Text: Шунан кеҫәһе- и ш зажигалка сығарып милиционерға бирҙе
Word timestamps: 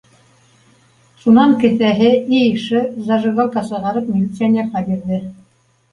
Шунан 1.25 1.51
кеҫәһе- 1.65 2.15
и 2.37 2.41
ш 2.63 2.81
зажигалка 3.11 3.67
сығарып 3.69 4.11
милиционерға 4.15 4.83
бирҙе 4.89 5.21